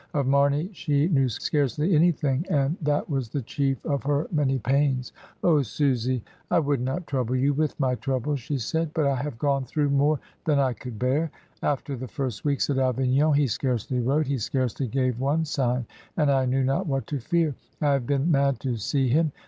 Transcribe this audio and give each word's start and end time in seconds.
Of 0.15 0.25
Marney 0.25 0.71
she 0.73 1.07
knew 1.09 1.29
scarcely 1.29 1.93
anything, 1.95 2.43
and 2.49 2.75
that 2.81 3.07
was 3.07 3.29
the 3.29 3.43
chief 3.43 3.85
of 3.85 4.01
her 4.01 4.25
many 4.31 4.57
pains. 4.57 5.13
"Oh, 5.43 5.61
Susy! 5.61 6.23
I 6.49 6.57
would 6.57 6.81
not 6.81 7.05
trouble 7.05 7.35
you 7.35 7.53
with 7.53 7.79
my 7.79 7.93
troubles," 7.93 8.39
she 8.39 8.57
said, 8.57 8.89
"but 8.95 9.05
I 9.05 9.13
have 9.17 9.37
gone 9.37 9.63
through 9.63 9.91
more 9.91 10.19
than 10.45 10.57
I 10.57 10.73
could 10.73 10.97
bear. 10.97 11.29
After 11.61 11.95
the 11.95 12.07
first 12.07 12.43
weeks 12.43 12.67
at 12.71 12.79
Avignon 12.79 13.35
he 13.35 13.45
scarcely 13.45 13.99
wrote; 13.99 14.25
he 14.25 14.39
scarcely 14.39 14.87
gave 14.87 15.19
one 15.19 15.45
sign, 15.45 15.85
and 16.17 16.31
I 16.31 16.47
knew 16.47 16.63
not 16.63 16.87
what 16.87 17.05
to 17.05 17.19
fear. 17.19 17.53
I 17.79 17.89
have 17.91 18.07
been 18.07 18.31
mad 18.31 18.59
to 18.61 18.77
see 18.77 19.07
him. 19.07 19.31